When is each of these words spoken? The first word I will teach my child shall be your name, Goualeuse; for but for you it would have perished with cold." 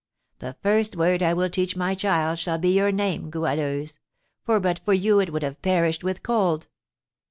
The 0.39 0.55
first 0.63 0.95
word 0.95 1.21
I 1.21 1.35
will 1.35 1.47
teach 1.51 1.75
my 1.75 1.93
child 1.93 2.39
shall 2.39 2.57
be 2.57 2.75
your 2.75 2.91
name, 2.91 3.29
Goualeuse; 3.29 3.99
for 4.43 4.59
but 4.59 4.79
for 4.83 4.93
you 4.95 5.19
it 5.19 5.31
would 5.31 5.43
have 5.43 5.61
perished 5.61 6.03
with 6.03 6.23
cold." 6.23 6.67